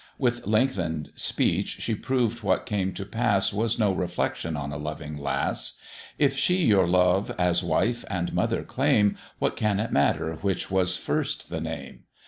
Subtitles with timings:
[0.17, 5.15] With lengthen'd speech she proved what came to pass Was no reflection on a loving
[5.15, 5.79] lass:
[6.17, 10.97] "If she your love as wife and mother claim, What can it matter which was
[10.97, 12.05] first the name?